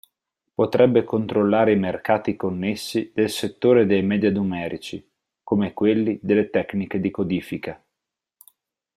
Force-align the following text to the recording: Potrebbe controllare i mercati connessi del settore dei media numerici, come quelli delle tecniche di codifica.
Potrebbe 0.55 1.03
controllare 1.03 1.73
i 1.73 1.77
mercati 1.77 2.35
connessi 2.35 3.11
del 3.13 3.29
settore 3.29 3.85
dei 3.85 4.01
media 4.01 4.31
numerici, 4.31 5.07
come 5.43 5.73
quelli 5.73 6.17
delle 6.23 6.49
tecniche 6.49 6.99
di 6.99 7.11
codifica. 7.11 7.79